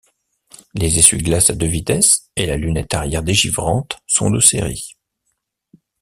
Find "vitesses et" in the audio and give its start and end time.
1.67-2.47